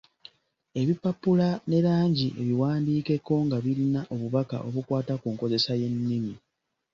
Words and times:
Ebipapula 0.81 1.47
ne 1.69 1.79
langi 1.87 2.27
ebiwandiikeko 2.41 3.33
nga 3.45 3.57
birina 3.63 4.01
obubaka 4.13 4.57
obukwata 4.67 5.13
ku 5.21 5.27
nkozesa 5.33 5.71
y’ennimi. 5.79 6.33